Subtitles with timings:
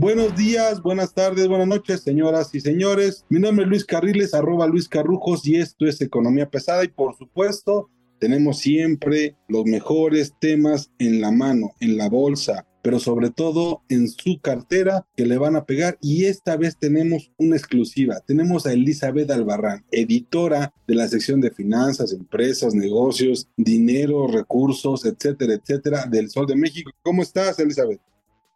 [0.00, 3.24] Buenos días, buenas tardes, buenas noches, señoras y señores.
[3.28, 6.82] Mi nombre es Luis Carriles, arroba Luis Carrujos, y esto es Economía Pesada.
[6.84, 12.98] Y por supuesto, tenemos siempre los mejores temas en la mano, en la bolsa, pero
[12.98, 15.96] sobre todo en su cartera que le van a pegar.
[16.02, 18.20] Y esta vez tenemos una exclusiva.
[18.26, 25.54] Tenemos a Elizabeth Albarrán, editora de la sección de finanzas, empresas, negocios, dinero, recursos, etcétera,
[25.54, 26.90] etcétera, del Sol de México.
[27.02, 28.00] ¿Cómo estás, Elizabeth?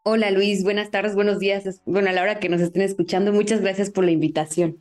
[0.08, 1.80] Hola Luis, buenas tardes, buenos días.
[1.84, 4.80] Bueno, a la hora que nos estén escuchando, muchas gracias por la invitación.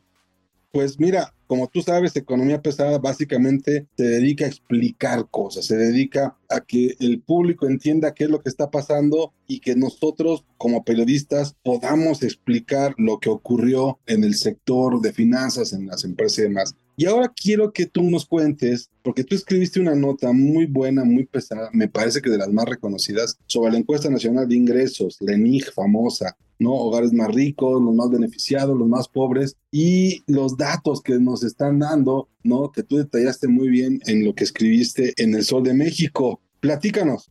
[0.76, 6.36] Pues mira, como tú sabes, economía pesada básicamente se dedica a explicar cosas, se dedica
[6.50, 10.84] a que el público entienda qué es lo que está pasando y que nosotros como
[10.84, 16.42] periodistas podamos explicar lo que ocurrió en el sector de finanzas, en las empresas y
[16.42, 16.74] demás.
[16.98, 21.24] Y ahora quiero que tú nos cuentes, porque tú escribiste una nota muy buena, muy
[21.24, 25.38] pesada, me parece que de las más reconocidas, sobre la encuesta nacional de ingresos, la
[25.74, 26.72] famosa, ¿no?
[26.74, 31.78] Hogares más ricos, los más beneficiados, los más pobres, y los datos que nos están
[31.78, 32.72] dando, ¿no?
[32.72, 36.40] Que tú detallaste muy bien en lo que escribiste en El Sol de México.
[36.60, 37.30] Platícanos.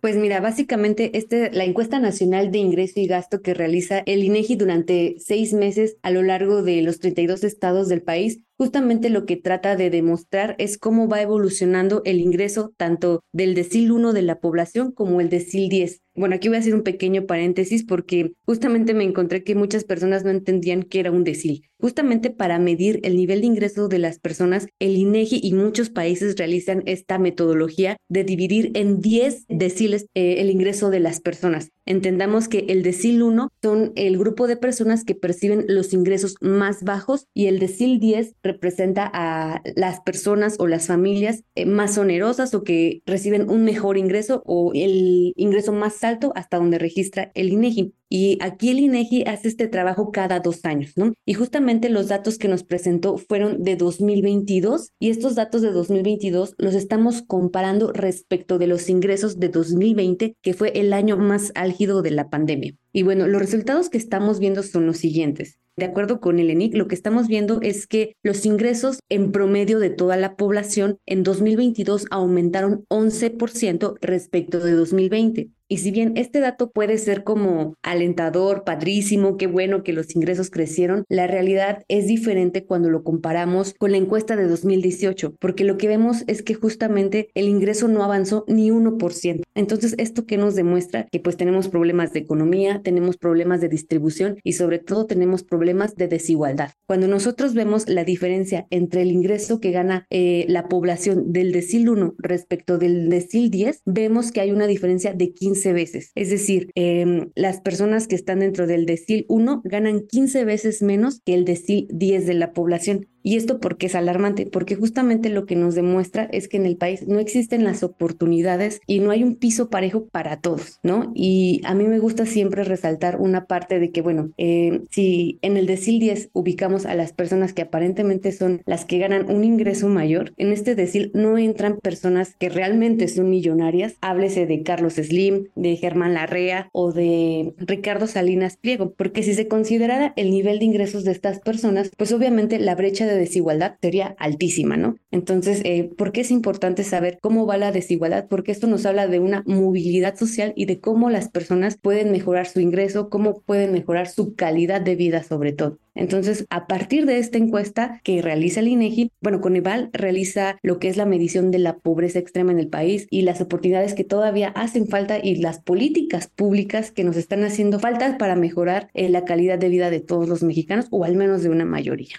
[0.00, 4.56] Pues mira, básicamente este, la encuesta nacional de ingreso y gasto que realiza el INEGI
[4.56, 9.36] durante seis meses a lo largo de los 32 estados del país, justamente lo que
[9.36, 14.38] trata de demostrar es cómo va evolucionando el ingreso tanto del decil 1 de la
[14.38, 16.02] población como el decil 10.
[16.14, 20.24] Bueno, aquí voy a hacer un pequeño paréntesis porque justamente me encontré que muchas personas
[20.24, 21.62] no entendían qué era un decil.
[21.78, 26.36] Justamente para medir el nivel de ingreso de las personas, el INEGI y muchos países
[26.36, 31.70] realizan esta metodología de dividir en 10 deciles eh, el ingreso de las personas.
[31.90, 36.84] Entendamos que el decil 1 son el grupo de personas que perciben los ingresos más
[36.84, 42.54] bajos y el decil 10 representa a las personas o las familias eh, más onerosas
[42.54, 47.48] o que reciben un mejor ingreso o el ingreso más alto hasta donde registra el
[47.48, 47.92] INEGI.
[48.12, 51.14] Y aquí el INEGI hace este trabajo cada dos años, ¿no?
[51.24, 56.54] Y justamente los datos que nos presentó fueron de 2022 y estos datos de 2022
[56.58, 62.02] los estamos comparando respecto de los ingresos de 2020, que fue el año más álgido
[62.02, 62.74] de la pandemia.
[62.92, 65.60] Y bueno, los resultados que estamos viendo son los siguientes.
[65.80, 69.78] De acuerdo con el ENIC, lo que estamos viendo es que los ingresos en promedio
[69.78, 75.48] de toda la población en 2022 aumentaron 11% respecto de 2020.
[75.72, 80.50] Y si bien este dato puede ser como alentador, padrísimo, qué bueno que los ingresos
[80.50, 85.78] crecieron, la realidad es diferente cuando lo comparamos con la encuesta de 2018, porque lo
[85.78, 89.42] que vemos es que justamente el ingreso no avanzó ni 1%.
[89.54, 91.06] Entonces, ¿esto qué nos demuestra?
[91.10, 95.96] Que pues tenemos problemas de economía, tenemos problemas de distribución y sobre todo tenemos problemas
[95.96, 96.70] de desigualdad.
[96.86, 101.88] Cuando nosotros vemos la diferencia entre el ingreso que gana eh, la población del decil
[101.88, 106.12] 1 respecto del decil 10, vemos que hay una diferencia de 15 veces.
[106.14, 111.20] Es decir, eh, las personas que están dentro del decil 1 ganan 15 veces menos
[111.24, 113.06] que el decil 10 de la población.
[113.22, 114.46] ¿Y esto porque es alarmante?
[114.46, 118.80] Porque justamente lo que nos demuestra es que en el país no existen las oportunidades
[118.86, 121.12] y no hay un piso parejo para todos, ¿no?
[121.14, 125.56] Y a mí me gusta siempre resaltar una parte de que, bueno, eh, si en
[125.56, 129.88] el decil 10 ubicamos a las personas que aparentemente son las que ganan un ingreso
[129.88, 135.48] mayor, en este decil no entran personas que realmente son millonarias, háblese de Carlos Slim,
[135.54, 140.64] de Germán Larrea o de Ricardo Salinas Pliego, porque si se considerara el nivel de
[140.64, 144.96] ingresos de estas personas, pues obviamente la brecha de desigualdad sería altísima, ¿no?
[145.10, 148.26] Entonces, eh, ¿por qué es importante saber cómo va la desigualdad?
[148.28, 152.46] Porque esto nos habla de una movilidad social y de cómo las personas pueden mejorar
[152.46, 155.78] su ingreso, cómo pueden mejorar su calidad de vida sobre todo.
[155.94, 160.88] Entonces, a partir de esta encuesta que realiza el INEGI, bueno, Coneval realiza lo que
[160.88, 164.48] es la medición de la pobreza extrema en el país y las oportunidades que todavía
[164.48, 169.24] hacen falta y las políticas públicas que nos están haciendo falta para mejorar eh, la
[169.24, 172.16] calidad de vida de todos los mexicanos o al menos de una mayoría.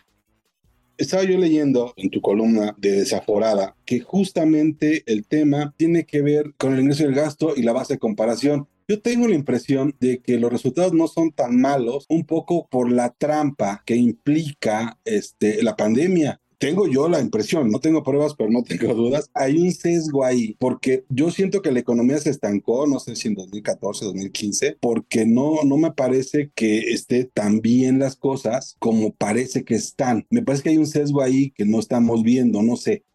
[1.02, 6.54] Estaba yo leyendo en tu columna de Desaforada que justamente el tema tiene que ver
[6.58, 8.68] con el ingreso y el gasto y la base de comparación.
[8.88, 12.92] Yo tengo la impresión de que los resultados no son tan malos, un poco por
[12.92, 18.52] la trampa que implica este, la pandemia tengo yo la impresión, no tengo pruebas, pero
[18.52, 22.86] no tengo dudas, hay un sesgo ahí, porque yo siento que la economía se estancó,
[22.86, 27.98] no sé si en 2014, 2015, porque no, no me parece que esté tan bien
[27.98, 30.28] las cosas como parece que están.
[30.30, 33.06] Me parece que hay un sesgo ahí que no estamos viendo, no sé.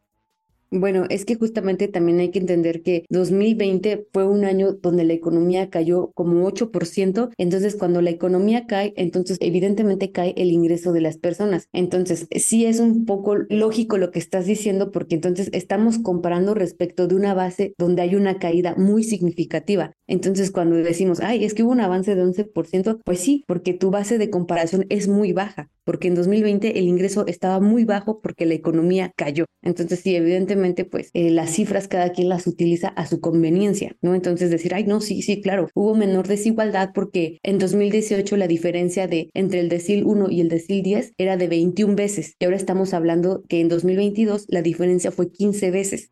[0.79, 5.15] Bueno, es que justamente también hay que entender que 2020 fue un año donde la
[5.15, 11.01] economía cayó como 8%, entonces cuando la economía cae, entonces evidentemente cae el ingreso de
[11.01, 11.69] las personas.
[11.73, 17.07] Entonces, sí es un poco lógico lo que estás diciendo porque entonces estamos comparando respecto
[17.07, 19.96] de una base donde hay una caída muy significativa.
[20.07, 23.91] Entonces, cuando decimos, ay, es que hubo un avance de 11%, pues sí, porque tu
[23.91, 28.47] base de comparación es muy baja, porque en 2020 el ingreso estaba muy bajo porque
[28.47, 29.47] la economía cayó.
[29.63, 34.15] Entonces, sí, evidentemente pues eh, las cifras cada quien las utiliza a su conveniencia, ¿no?
[34.15, 39.09] Entonces decir, ay, no, sí, sí, claro, hubo menor desigualdad porque en 2018 la diferencia
[39.09, 42.57] de entre el decil 1 y el decil 10 era de 21 veces y ahora
[42.57, 46.11] estamos hablando que en 2022 la diferencia fue 15 veces.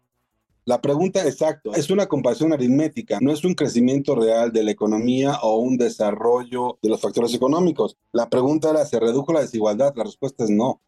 [0.67, 5.39] La pregunta exacto es una comparación aritmética, no es un crecimiento real de la economía
[5.43, 7.99] o un desarrollo de los factores económicos.
[8.13, 9.93] La pregunta era, ¿se redujo la desigualdad?
[9.95, 10.81] La respuesta es no.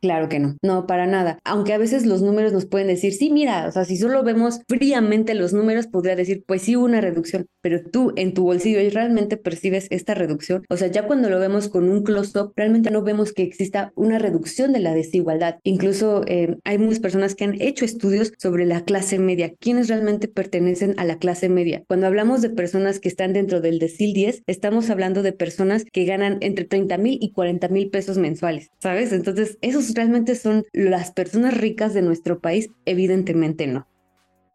[0.00, 1.38] Claro que no, no, para nada.
[1.44, 4.60] Aunque a veces los números nos pueden decir, sí, mira, o sea, si solo vemos
[4.68, 9.36] fríamente los números, podría decir, pues sí una reducción, pero tú en tu bolsillo realmente
[9.36, 10.64] percibes esta reducción.
[10.68, 14.18] O sea, ya cuando lo vemos con un close-up, realmente no vemos que exista una
[14.18, 15.56] reducción de la desigualdad.
[15.62, 20.28] Incluso eh, hay muchas personas que han hecho estudios sobre la clase media, quienes realmente
[20.28, 21.84] pertenecen a la clase media.
[21.88, 26.04] Cuando hablamos de personas que están dentro del decil 10, estamos hablando de personas que
[26.04, 29.12] ganan entre 30 mil y 40 mil pesos mensuales, ¿sabes?
[29.12, 32.70] Entonces, esos realmente son las personas ricas de nuestro país?
[32.84, 33.88] Evidentemente no.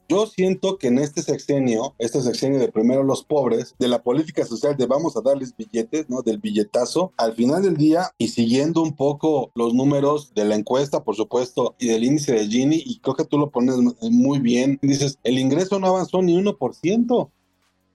[0.08, 4.44] Yo siento que en este sexenio, este sexenio de primero los pobres, de la política
[4.44, 6.22] social de vamos a darles billetes, ¿no?
[6.22, 11.06] Del billetazo, al final del día y siguiendo un poco los números de la encuesta,
[11.06, 14.78] por supuesto, y del índice de Gini, y creo que tú lo pones muy bien,
[14.82, 17.30] dices, el ingreso no avanzó ni 1%.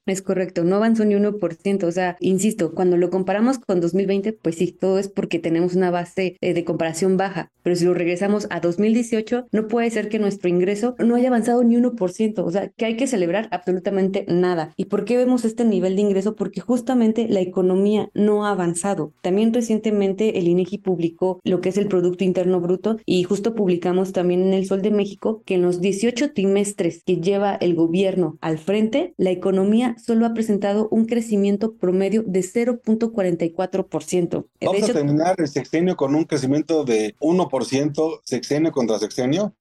[0.06, 1.84] Es correcto, no avanzó ni 1%.
[1.84, 5.90] O sea, insisto, cuando lo comparamos con 2020, pues sí, todo es porque tenemos una
[5.90, 7.50] base eh, de comparación baja.
[7.62, 11.64] Pero si lo regresamos a 2018, no puede ser que nuestro ingreso no haya avanzado
[11.64, 12.38] ni 1%.
[12.38, 14.72] O sea, que hay que celebrar absolutamente nada.
[14.76, 16.36] ¿Y por qué vemos este nivel de ingreso?
[16.36, 19.12] Porque justamente la economía no ha avanzado.
[19.22, 24.12] También recientemente el INEGI publicó lo que es el Producto Interno Bruto y justo publicamos
[24.12, 28.38] también en el Sol de México que en los 18 trimestres que lleva el gobierno
[28.40, 34.46] al frente, la economía solo ha presentado un crecimiento promedio de 0.44%.
[34.60, 39.54] Vamos a terminar el sexenio con un crecimiento de 1% sexenio contra sexenio.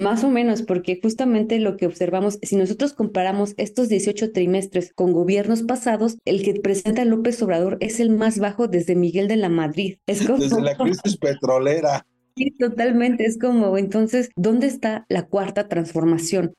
[0.00, 5.12] Más o menos, porque justamente lo que observamos, si nosotros comparamos estos 18 trimestres con
[5.12, 9.50] gobiernos pasados, el que presenta López Obrador es el más bajo desde Miguel de la
[9.50, 9.98] Madrid.
[10.06, 10.38] Es como...
[10.38, 12.06] Desde la crisis petrolera.
[12.36, 13.26] Sí, totalmente.
[13.26, 16.54] Es como, entonces, ¿dónde está la cuarta transformación?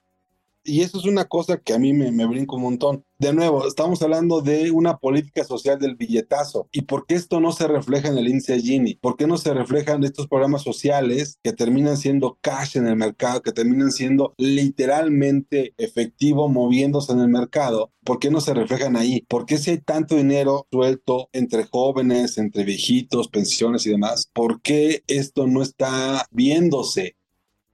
[0.63, 3.05] Y eso es una cosa que a mí me, me brinca un montón.
[3.17, 6.67] De nuevo, estamos hablando de una política social del billetazo.
[6.71, 8.95] ¿Y por qué esto no se refleja en el índice Gini?
[8.95, 13.41] ¿Por qué no se reflejan estos programas sociales que terminan siendo cash en el mercado,
[13.41, 17.91] que terminan siendo literalmente efectivo moviéndose en el mercado?
[18.03, 19.23] ¿Por qué no se reflejan ahí?
[19.27, 24.29] ¿Por qué si hay tanto dinero suelto entre jóvenes, entre viejitos, pensiones y demás?
[24.33, 27.17] ¿Por qué esto no está viéndose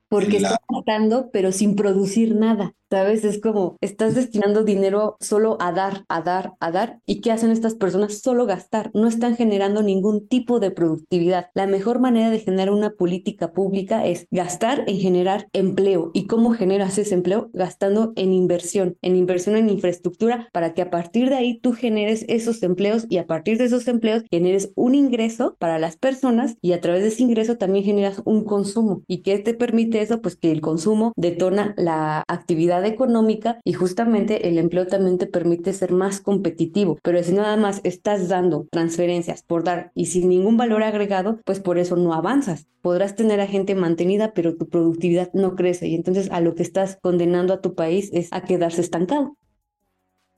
[0.10, 2.74] porque está gastando, pero sin producir nada.
[2.90, 3.26] ¿Sabes?
[3.26, 7.02] Es como estás destinando dinero solo a dar, a dar, a dar.
[7.06, 8.20] ¿Y qué hacen estas personas?
[8.20, 8.92] Solo gastar.
[8.94, 11.50] No están generando ningún tipo de productividad.
[11.54, 16.12] La mejor manera de generar una política pública es gastar en generar empleo.
[16.14, 17.50] ¿Y cómo generas ese empleo?
[17.52, 22.24] Gastando en inversión, en inversión en infraestructura para que a partir de ahí tú generes
[22.30, 26.72] esos empleos y a partir de esos empleos generes un ingreso para las personas y
[26.72, 29.04] a través de ese ingreso también generas un consumo.
[29.08, 30.22] ¿Y qué te permite eso?
[30.22, 35.74] Pues que el consumo detona la actividad económica y justamente el empleo también te permite
[35.74, 37.00] ser más competitivo.
[37.02, 41.60] Pero si nada más estás dando transferencias por dar y sin ningún valor agregado, pues
[41.60, 42.68] por eso no avanzas.
[42.82, 46.64] Podrás tener a gente mantenida, pero tu productividad no crece y entonces a lo que
[46.64, 49.38] estás condenando a tu país es a quedarse estancado.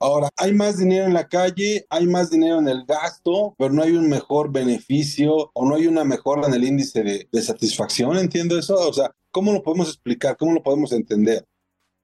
[0.01, 3.84] Ahora, hay más dinero en la calle, hay más dinero en el gasto, pero no
[3.84, 8.17] hay un mejor beneficio o no hay una mejora en el índice de, de satisfacción,
[8.17, 8.75] entiendo eso.
[8.75, 10.38] O sea, ¿cómo lo podemos explicar?
[10.38, 11.46] ¿Cómo lo podemos entender?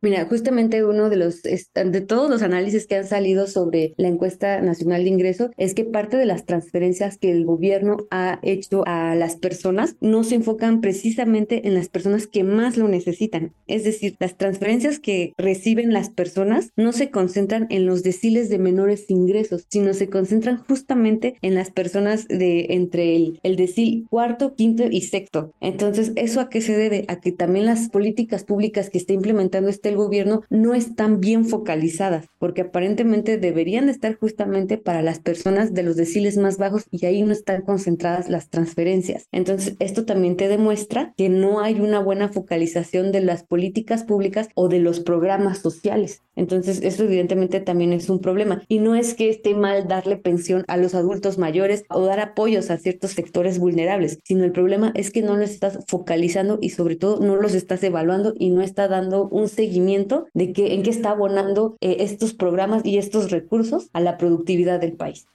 [0.01, 4.61] Mira, justamente uno de los de todos los análisis que han salido sobre la encuesta
[4.61, 9.15] nacional de ingreso es que parte de las transferencias que el gobierno ha hecho a
[9.15, 13.53] las personas no se enfocan precisamente en las personas que más lo necesitan.
[13.67, 18.59] Es decir, las transferencias que reciben las personas no se concentran en los deciles de
[18.59, 24.53] menores ingresos, sino se concentran justamente en las personas de entre el, el decil cuarto,
[24.55, 25.51] quinto y sexto.
[25.61, 27.05] Entonces, ¿eso a qué se debe?
[27.07, 32.25] A que también las políticas públicas que está implementando este gobierno no están bien focalizadas,
[32.39, 37.21] porque aparentemente deberían estar justamente para las personas de los deciles más bajos y ahí
[37.21, 39.27] no están concentradas las transferencias.
[39.31, 44.49] Entonces, esto también te demuestra que no hay una buena focalización de las políticas públicas
[44.55, 46.23] o de los programas sociales.
[46.35, 48.61] Entonces, eso evidentemente también es un problema.
[48.67, 52.69] Y no es que esté mal darle pensión a los adultos mayores o dar apoyos
[52.69, 56.95] a ciertos sectores vulnerables, sino el problema es que no los estás focalizando y sobre
[56.95, 60.89] todo no los estás evaluando y no está dando un seguimiento de que, en qué
[60.89, 65.25] está abonando eh, estos programas y estos recursos a la productividad del país.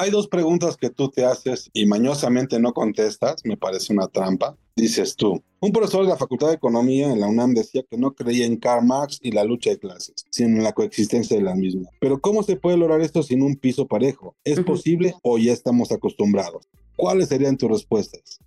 [0.00, 4.56] Hay dos preguntas que tú te haces y mañosamente no contestas, me parece una trampa.
[4.76, 8.12] Dices tú, un profesor de la Facultad de Economía en la UNAM decía que no
[8.12, 11.56] creía en Karl Marx y la lucha de clases, sino en la coexistencia de las
[11.56, 11.88] mismas.
[12.00, 14.36] Pero ¿cómo se puede lograr esto sin un piso parejo?
[14.44, 16.68] ¿Es posible o ya estamos acostumbrados?
[16.94, 18.38] ¿Cuáles serían tus respuestas?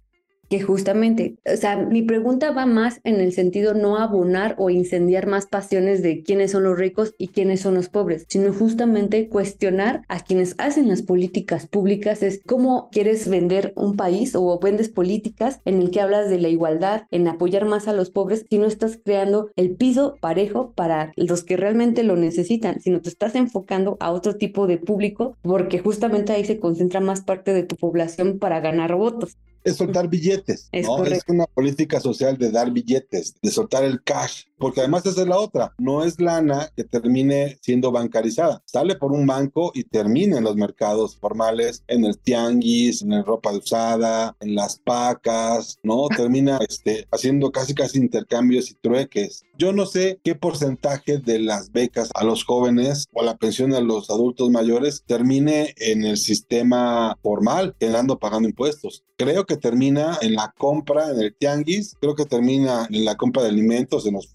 [0.52, 5.26] Que justamente, o sea, mi pregunta va más en el sentido no abonar o incendiar
[5.26, 10.02] más pasiones de quiénes son los ricos y quiénes son los pobres, sino justamente cuestionar
[10.10, 15.62] a quienes hacen las políticas públicas es cómo quieres vender un país o vendes políticas
[15.64, 18.66] en el que hablas de la igualdad, en apoyar más a los pobres, si no
[18.66, 23.96] estás creando el piso parejo para los que realmente lo necesitan, sino te estás enfocando
[24.02, 28.38] a otro tipo de público porque justamente ahí se concentra más parte de tu población
[28.38, 31.04] para ganar votos es soltar billetes, es ¿no?
[31.06, 35.28] Es una política social de dar billetes, de soltar el cash, porque además esa es
[35.28, 40.38] la otra, no es lana que termine siendo bancarizada, sale por un banco y termina
[40.38, 46.08] en los mercados formales, en el tianguis, en el ropa usada, en las pacas, ¿no?
[46.16, 49.44] Termina este, haciendo casi casi intercambios y trueques.
[49.58, 53.82] Yo no sé qué porcentaje de las becas a los jóvenes o la pensión a
[53.82, 59.04] los adultos mayores termine en el sistema formal, quedando pagando impuestos.
[59.18, 63.44] Creo que termina en la compra, en el tianguis, creo que termina en la compra
[63.44, 64.28] de alimentos, en los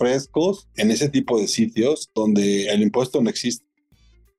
[0.77, 3.66] en ese tipo de sitios donde el impuesto no existe.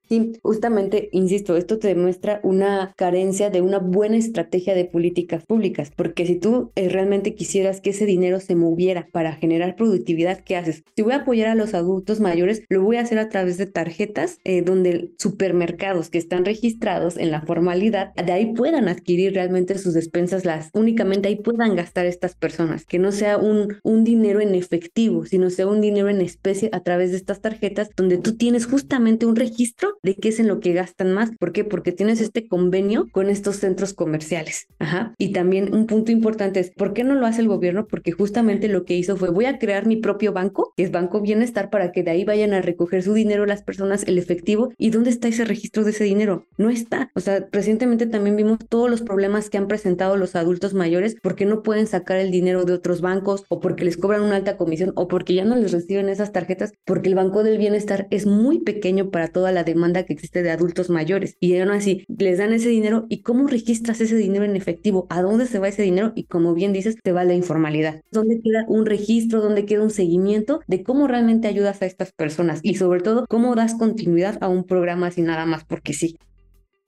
[0.08, 5.92] Sí, justamente, insisto, esto te demuestra una carencia de una buena estrategia de políticas públicas,
[5.94, 10.56] porque si tú eh, realmente quisieras que ese dinero se moviera para generar productividad, ¿qué
[10.56, 10.82] haces?
[10.96, 13.66] Si voy a apoyar a los adultos mayores, lo voy a hacer a través de
[13.66, 19.76] tarjetas eh, donde supermercados que están registrados en la formalidad, de ahí puedan adquirir realmente
[19.76, 24.40] sus despensas, las únicamente ahí puedan gastar estas personas, que no sea un, un dinero
[24.40, 28.38] en efectivo, sino sea un dinero en especie a través de estas tarjetas donde tú
[28.38, 31.30] tienes justamente un registro de qué es en lo que gastan más.
[31.38, 31.64] ¿Por qué?
[31.64, 34.66] Porque tienes este convenio con estos centros comerciales.
[34.78, 35.14] Ajá.
[35.18, 37.86] Y también un punto importante es, ¿por qué no lo hace el gobierno?
[37.86, 41.20] Porque justamente lo que hizo fue, voy a crear mi propio banco, que es Banco
[41.20, 44.72] Bienestar, para que de ahí vayan a recoger su dinero las personas, el efectivo.
[44.76, 46.46] ¿Y dónde está ese registro de ese dinero?
[46.56, 47.10] No está.
[47.14, 51.46] O sea, recientemente también vimos todos los problemas que han presentado los adultos mayores porque
[51.46, 54.92] no pueden sacar el dinero de otros bancos o porque les cobran una alta comisión
[54.94, 58.60] o porque ya no les reciben esas tarjetas porque el Banco del Bienestar es muy
[58.60, 61.36] pequeño para toda la demanda que existe de adultos mayores.
[61.40, 65.22] Y aún así, les dan ese dinero y cómo registras ese dinero en efectivo, a
[65.22, 68.02] dónde se va ese dinero y como bien dices, te va la informalidad.
[68.10, 72.60] ¿Dónde queda un registro, dónde queda un seguimiento de cómo realmente ayudas a estas personas?
[72.62, 76.18] Y sobre todo, cómo das continuidad a un programa así nada más porque sí.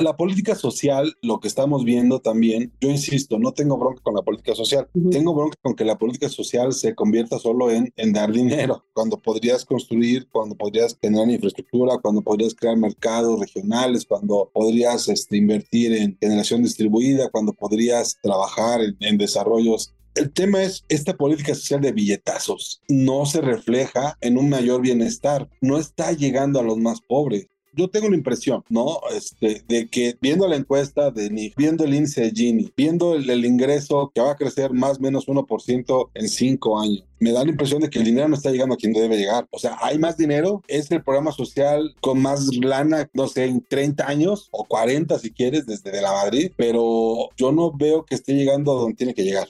[0.01, 4.23] La política social, lo que estamos viendo también, yo insisto, no tengo bronca con la
[4.23, 8.33] política social, tengo bronca con que la política social se convierta solo en, en dar
[8.33, 15.07] dinero, cuando podrías construir, cuando podrías tener infraestructura, cuando podrías crear mercados regionales, cuando podrías
[15.09, 19.93] este, invertir en generación distribuida, cuando podrías trabajar en, en desarrollos.
[20.15, 25.51] El tema es, esta política social de billetazos no se refleja en un mayor bienestar,
[25.61, 29.01] no está llegando a los más pobres yo tengo la impresión, ¿no?
[29.15, 33.45] Este, de que viendo la encuesta de NIC, viendo el índice de Gini, viendo el,
[33.45, 37.51] ingreso que va a crecer más o menos 1% en cinco años, me da la
[37.51, 39.47] impresión de que el dinero no está llegando a quien debe llegar.
[39.51, 43.63] O sea, hay más dinero, es el programa social con más lana, no sé, en
[43.63, 48.35] 30 años o 40 si quieres, desde la Madrid, pero yo no veo que esté
[48.35, 49.49] llegando a donde tiene que llegar.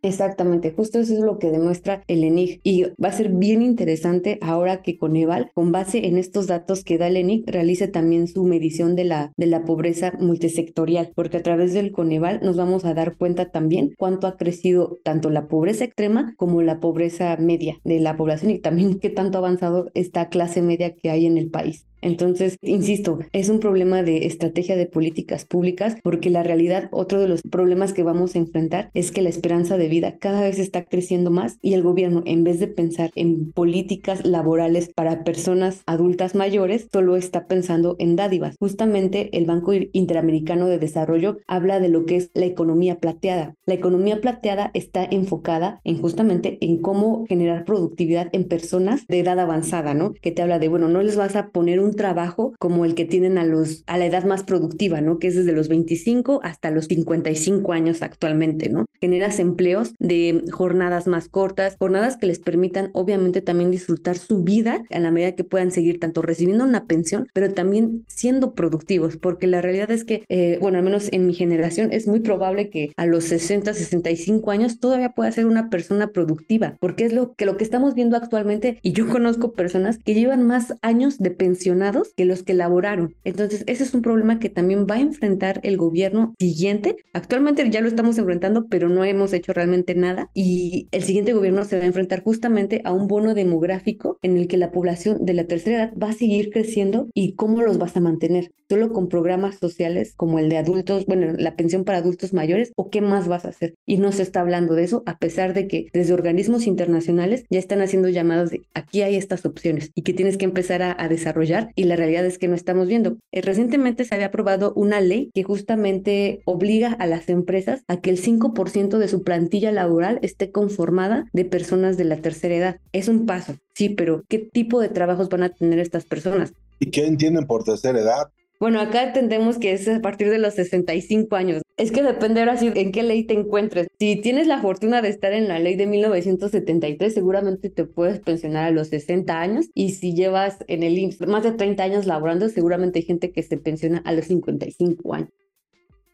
[0.00, 4.38] Exactamente, justo eso es lo que demuestra el ENIG y va a ser bien interesante
[4.40, 8.44] ahora que Coneval, con base en estos datos que da el ENIG, realice también su
[8.44, 12.94] medición de la, de la pobreza multisectorial, porque a través del Coneval nos vamos a
[12.94, 17.98] dar cuenta también cuánto ha crecido tanto la pobreza extrema como la pobreza media de
[17.98, 21.50] la población y también qué tanto ha avanzado esta clase media que hay en el
[21.50, 21.87] país.
[22.00, 27.28] Entonces, insisto, es un problema de estrategia de políticas públicas porque la realidad, otro de
[27.28, 30.84] los problemas que vamos a enfrentar es que la esperanza de vida cada vez está
[30.84, 36.34] creciendo más y el gobierno, en vez de pensar en políticas laborales para personas adultas
[36.34, 38.56] mayores, solo está pensando en dádivas.
[38.58, 43.54] Justamente el Banco Interamericano de Desarrollo habla de lo que es la economía plateada.
[43.66, 49.38] La economía plateada está enfocada en justamente en cómo generar productividad en personas de edad
[49.38, 50.12] avanzada, ¿no?
[50.14, 52.94] Que te habla de, bueno, no les vas a poner un un trabajo como el
[52.94, 55.18] que tienen a los a la edad más productiva, ¿no?
[55.18, 58.86] Que es desde los 25 hasta los 55 años actualmente, ¿no?
[59.00, 64.82] Generas empleos de jornadas más cortas, jornadas que les permitan obviamente también disfrutar su vida
[64.90, 69.46] a la medida que puedan seguir tanto recibiendo una pensión, pero también siendo productivos, porque
[69.46, 72.92] la realidad es que, eh, bueno, al menos en mi generación es muy probable que
[72.96, 77.46] a los 60, 65 años todavía pueda ser una persona productiva, porque es lo que
[77.46, 81.77] lo que estamos viendo actualmente y yo conozco personas que llevan más años de pensión
[82.16, 83.14] que los que elaboraron.
[83.24, 86.96] Entonces, ese es un problema que también va a enfrentar el gobierno siguiente.
[87.12, 90.30] Actualmente ya lo estamos enfrentando, pero no hemos hecho realmente nada.
[90.34, 94.48] Y el siguiente gobierno se va a enfrentar justamente a un bono demográfico en el
[94.48, 97.96] que la población de la tercera edad va a seguir creciendo y cómo los vas
[97.96, 98.50] a mantener.
[98.68, 102.90] Solo con programas sociales como el de adultos, bueno, la pensión para adultos mayores o
[102.90, 103.74] qué más vas a hacer.
[103.86, 107.58] Y no se está hablando de eso, a pesar de que desde organismos internacionales ya
[107.58, 111.08] están haciendo llamadas de aquí hay estas opciones y que tienes que empezar a, a
[111.08, 113.16] desarrollar y la realidad es que no estamos viendo.
[113.32, 118.10] Eh, recientemente se había aprobado una ley que justamente obliga a las empresas a que
[118.10, 122.80] el 5% de su plantilla laboral esté conformada de personas de la tercera edad.
[122.92, 126.52] Es un paso, sí, pero ¿qué tipo de trabajos van a tener estas personas?
[126.80, 128.28] ¿Y qué entienden por tercera edad?
[128.60, 131.62] Bueno, acá entendemos que es a partir de los 65 años.
[131.76, 133.86] Es que depende ahora sí en qué ley te encuentres.
[134.00, 138.64] Si tienes la fortuna de estar en la ley de 1973, seguramente te puedes pensionar
[138.64, 139.66] a los 60 años.
[139.74, 143.44] Y si llevas en el IMSS más de 30 años laborando, seguramente hay gente que
[143.44, 145.30] se pensiona a los 55 años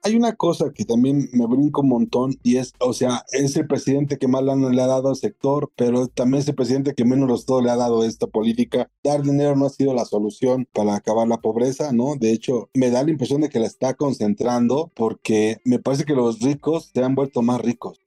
[0.04, 3.66] hay una cosa que también me brinca un montón y es, o sea, es el
[3.66, 7.46] presidente que más le ha dado al sector, pero también es el presidente que menos
[7.46, 8.90] todo le ha dado esta política.
[9.02, 12.16] Dar dinero no ha sido la solución para acabar la pobreza, ¿no?
[12.16, 16.14] De hecho, me da la impresión de que la está concentrando porque me parece que
[16.14, 18.03] los ricos se han vuelto más ricos.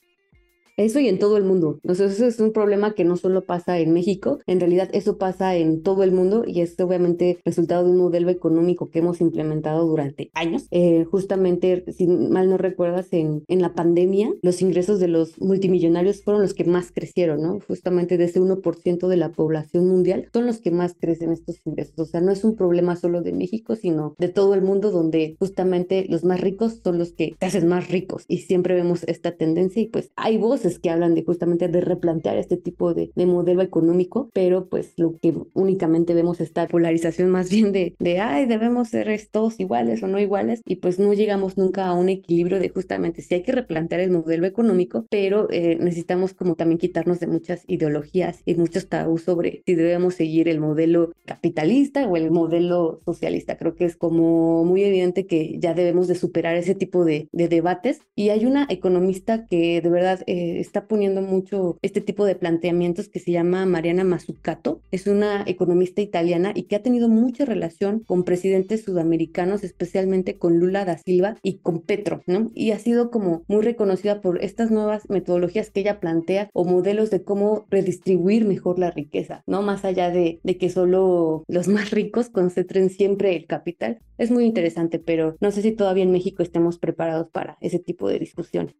[0.77, 1.79] Eso y en todo el mundo.
[1.83, 5.55] Entonces, eso es un problema que no solo pasa en México, en realidad eso pasa
[5.55, 9.87] en todo el mundo y es obviamente resultado de un modelo económico que hemos implementado
[9.87, 10.67] durante años.
[10.69, 16.23] Eh, justamente, si mal no recuerdas, en, en la pandemia, los ingresos de los multimillonarios
[16.23, 17.59] fueron los que más crecieron, ¿no?
[17.67, 21.97] Justamente de ese 1% de la población mundial son los que más crecen estos ingresos.
[21.97, 25.35] O sea, no es un problema solo de México, sino de todo el mundo donde
[25.39, 29.35] justamente los más ricos son los que se hacen más ricos y siempre vemos esta
[29.35, 33.25] tendencia y pues hay voces que hablan de justamente de replantear este tipo de, de,
[33.25, 38.45] modelo económico, pero pues lo que únicamente vemos esta polarización más bien de, de, ay,
[38.45, 42.59] debemos ser todos iguales o no iguales, y pues no llegamos nunca a un equilibrio
[42.59, 47.19] de justamente si hay que replantear el modelo económico, pero eh, necesitamos como también quitarnos
[47.19, 52.31] de muchas ideologías y muchos tabús sobre si debemos seguir el modelo capitalista o el
[52.31, 53.57] modelo socialista.
[53.57, 57.47] Creo que es como muy evidente que ya debemos de superar ese tipo de, de
[57.47, 62.35] debates y hay una economista que de verdad eh, está poniendo mucho este tipo de
[62.35, 64.81] planteamientos que se llama Mariana Mazzucato.
[64.91, 70.59] Es una economista italiana y que ha tenido mucha relación con presidentes sudamericanos, especialmente con
[70.59, 72.51] Lula da Silva y con Petro, ¿no?
[72.53, 77.09] Y ha sido como muy reconocida por estas nuevas metodologías que ella plantea o modelos
[77.09, 79.61] de cómo redistribuir mejor la riqueza, ¿no?
[79.61, 83.99] Más allá de, de que solo los más ricos concentren siempre el capital.
[84.17, 88.09] Es muy interesante, pero no sé si todavía en México estemos preparados para ese tipo
[88.09, 88.75] de discusiones.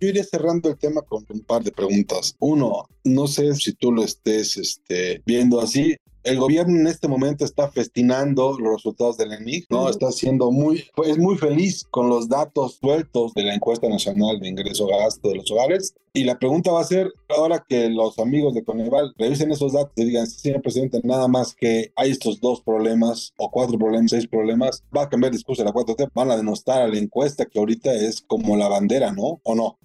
[0.00, 2.36] Yo iría cerrando el tema con un par de preguntas.
[2.38, 5.96] Uno, no sé si tú lo estés este, viendo así.
[6.22, 9.88] El gobierno en este momento está festinando los resultados del ENIC, ¿no?
[9.88, 14.48] Está siendo muy, pues muy feliz con los datos sueltos de la encuesta nacional de
[14.48, 15.94] ingreso-gasto de los hogares.
[16.12, 19.92] Y la pregunta va a ser, ahora que los amigos de Coneval revisen esos datos
[19.96, 24.26] y digan, señor presidente, nada más que hay estos dos problemas o cuatro problemas, seis
[24.26, 27.46] problemas, va a cambiar el discurso de la 4T, van a denostar a la encuesta
[27.46, 29.40] que ahorita es como la bandera, ¿no?
[29.44, 29.78] ¿O no?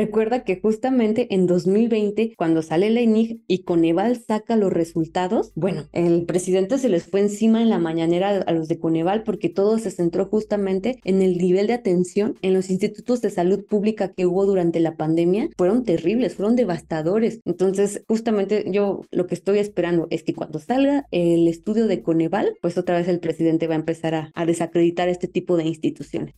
[0.00, 5.90] Recuerda que justamente en 2020, cuando sale la INIG y Coneval saca los resultados, bueno,
[5.92, 9.78] el presidente se les fue encima en la mañanera a los de Coneval porque todo
[9.78, 14.24] se centró justamente en el nivel de atención en los institutos de salud pública que
[14.24, 15.50] hubo durante la pandemia.
[15.58, 17.40] Fueron terribles, fueron devastadores.
[17.44, 22.56] Entonces, justamente yo lo que estoy esperando es que cuando salga el estudio de Coneval,
[22.62, 26.34] pues otra vez el presidente va a empezar a, a desacreditar este tipo de instituciones.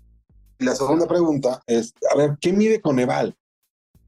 [0.59, 3.37] La segunda pregunta es, a ver, ¿qué mide Coneval?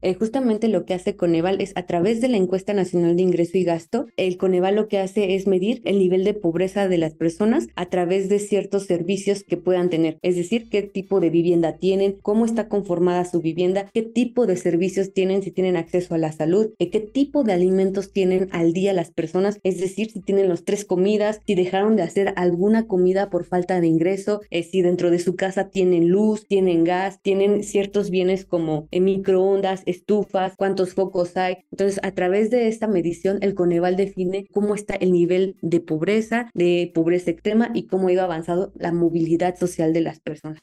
[0.01, 3.57] Eh, justamente lo que hace Coneval es a través de la encuesta nacional de ingreso
[3.57, 7.13] y gasto, el Coneval lo que hace es medir el nivel de pobreza de las
[7.13, 11.77] personas a través de ciertos servicios que puedan tener, es decir, qué tipo de vivienda
[11.77, 16.19] tienen, cómo está conformada su vivienda, qué tipo de servicios tienen, si tienen acceso a
[16.19, 20.21] la salud, eh, qué tipo de alimentos tienen al día las personas, es decir, si
[20.21, 24.63] tienen los tres comidas, si dejaron de hacer alguna comida por falta de ingreso, eh,
[24.63, 30.53] si dentro de su casa tienen luz, tienen gas, tienen ciertos bienes como microondas, estufas,
[30.57, 31.57] cuántos focos hay.
[31.71, 36.49] Entonces, a través de esta medición, el Coneval define cómo está el nivel de pobreza,
[36.53, 40.59] de pobreza extrema y cómo ha ido avanzando la movilidad social de las personas.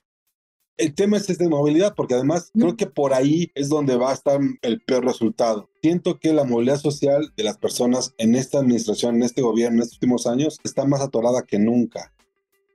[0.79, 4.11] El tema es este de movilidad, porque además creo que por ahí es donde va
[4.11, 5.69] a estar el peor resultado.
[5.83, 9.83] Siento que la movilidad social de las personas en esta administración, en este gobierno, en
[9.83, 12.13] estos últimos años, está más atorada que nunca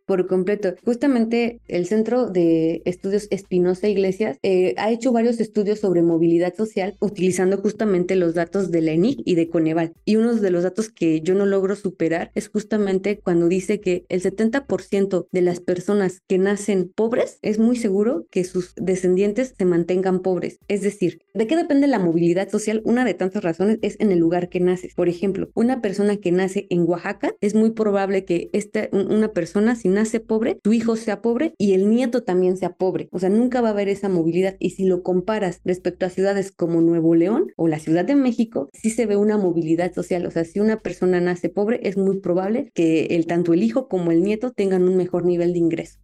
[0.07, 0.73] por completo.
[0.83, 6.95] Justamente el Centro de Estudios Espinosa Iglesias eh, ha hecho varios estudios sobre movilidad social
[7.01, 9.93] utilizando justamente los datos de la ENIC y de Coneval.
[10.05, 14.05] Y uno de los datos que yo no logro superar es justamente cuando dice que
[14.07, 19.65] el 70% de las personas que nacen pobres es muy seguro que sus descendientes se
[19.65, 20.59] mantengan pobres.
[20.69, 22.81] Es decir, ¿de qué depende la movilidad social?
[22.85, 24.95] Una de tantas razones es en el lugar que naces.
[24.95, 29.75] Por ejemplo, una persona que nace en Oaxaca es muy probable que esta, una persona
[29.75, 33.09] sin nace pobre, tu hijo sea pobre y el nieto también sea pobre.
[33.11, 34.55] O sea, nunca va a haber esa movilidad.
[34.59, 38.69] Y si lo comparas respecto a ciudades como Nuevo León o la Ciudad de México,
[38.73, 40.25] sí se ve una movilidad social.
[40.25, 43.87] O sea, si una persona nace pobre, es muy probable que el, tanto el hijo
[43.87, 45.99] como el nieto tengan un mejor nivel de ingreso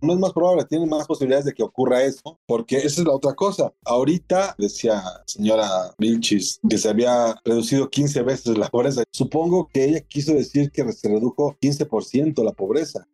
[0.00, 3.14] no es más probable, tiene más posibilidades de que ocurra eso, porque esa es la
[3.14, 3.72] otra cosa.
[3.84, 5.68] Ahorita, decía señora
[5.98, 9.02] Vilchis, que se había reducido 15 veces la pobreza.
[9.10, 13.06] Supongo que ella quiso decir que se redujo 15% la pobreza.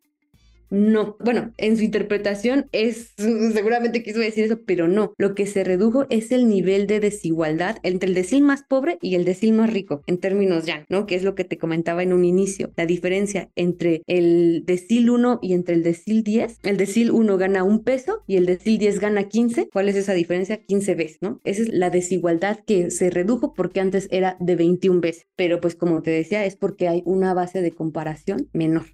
[0.73, 3.13] No, bueno, en su interpretación es,
[3.53, 5.13] seguramente quiso decir eso, pero no.
[5.19, 9.15] Lo que se redujo es el nivel de desigualdad entre el decil más pobre y
[9.15, 11.05] el decil más rico, en términos ya, ¿no?
[11.05, 12.73] Que es lo que te comentaba en un inicio.
[12.75, 16.61] La diferencia entre el decil 1 y entre el decil 10.
[16.63, 19.69] El decil 1 gana un peso y el decil 10 gana 15.
[19.71, 20.57] ¿Cuál es esa diferencia?
[20.57, 21.39] 15 veces, ¿no?
[21.45, 25.27] Esa es la desigualdad que se redujo porque antes era de 21 veces.
[25.37, 28.87] Pero pues como te decía, es porque hay una base de comparación menor.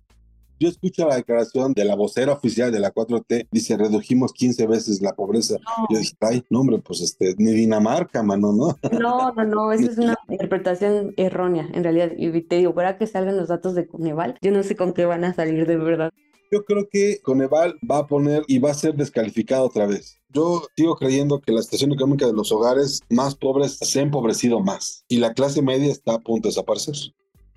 [0.60, 5.00] Yo escucho la declaración de la vocera oficial de la 4T, dice, redujimos 15 veces
[5.00, 5.56] la pobreza.
[5.88, 8.76] Yo dije, ay, no, hombre, pues este, ni Dinamarca, mano, ¿no?
[8.98, 12.10] No, no, no, esa es una interpretación errónea, en realidad.
[12.16, 15.04] Y te digo, para que salgan los datos de Coneval, yo no sé con qué
[15.04, 16.12] van a salir de verdad.
[16.50, 20.18] Yo creo que Coneval va a poner y va a ser descalificado otra vez.
[20.30, 24.60] Yo sigo creyendo que la situación económica de los hogares más pobres se ha empobrecido
[24.60, 26.94] más y la clase media está a punto de desaparecer.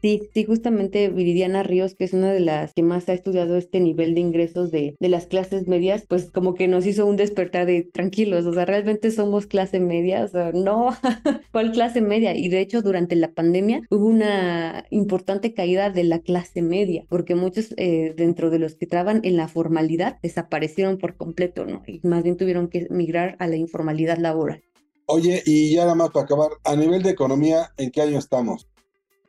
[0.01, 3.79] Sí, sí, justamente Viridiana Ríos, que es una de las que más ha estudiado este
[3.79, 7.67] nivel de ingresos de, de las clases medias, pues como que nos hizo un despertar
[7.67, 10.89] de tranquilos, o sea, realmente somos clase media, o sea, no,
[11.51, 12.35] ¿cuál clase media?
[12.35, 17.35] Y de hecho, durante la pandemia hubo una importante caída de la clase media, porque
[17.35, 21.83] muchos eh, dentro de los que trabajan en la formalidad desaparecieron por completo, ¿no?
[21.85, 24.63] Y más bien tuvieron que migrar a la informalidad laboral.
[25.05, 28.70] Oye, y ya nada más para acabar, a nivel de economía, ¿en qué año estamos?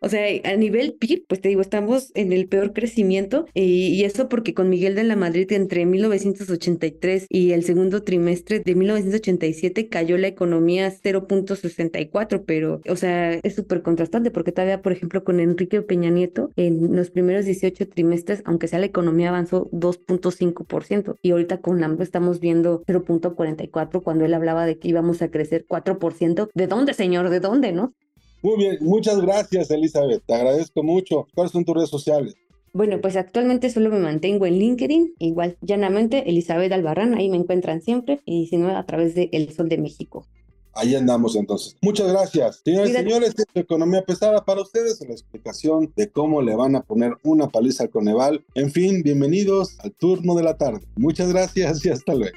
[0.03, 4.29] O sea, a nivel PIB, pues te digo, estamos en el peor crecimiento y, eso
[4.29, 10.19] porque con Miguel de la Madrid entre 1983 y el segundo trimestre de 1987 cayó
[10.19, 15.83] la economía 0.64, pero, o sea, es súper contrastante porque todavía, por ejemplo, con Enrique
[15.83, 21.61] Peña Nieto, en los primeros 18 trimestres, aunque sea la economía avanzó 2.5% y ahorita
[21.61, 26.51] con AMLO estamos viendo 0.44 cuando él hablaba de que íbamos a crecer 4%.
[26.53, 27.31] ¿De dónde, señor?
[27.31, 27.95] ¿De dónde, no?
[28.43, 31.29] Muy bien, muchas gracias Elizabeth, te agradezco mucho.
[31.35, 32.35] ¿Cuáles son tus redes sociales?
[32.75, 37.83] Bueno, pues actualmente solo me mantengo en LinkedIn, igual llanamente Elizabeth Albarrán, ahí me encuentran
[37.83, 40.27] siempre, y si no, a través de El Sol de México.
[40.75, 41.77] Ahí andamos entonces.
[41.83, 42.63] Muchas gracias.
[42.65, 47.13] Señores y señores, economía pesada para ustedes, la explicación de cómo le van a poner
[47.23, 48.43] una paliza al Coneval.
[48.55, 50.81] En fin, bienvenidos al turno de la tarde.
[50.97, 52.37] Muchas gracias y hasta luego.